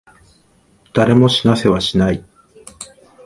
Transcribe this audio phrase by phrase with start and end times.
[0.95, 2.25] 誰も死なせはしない。